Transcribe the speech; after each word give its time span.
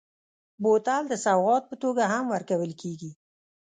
بوتل 0.61 1.03
د 1.09 1.13
سوغات 1.25 1.63
په 1.67 1.75
توګه 1.83 2.03
هم 2.13 2.25
ورکول 2.33 2.71
کېږي. 2.81 3.11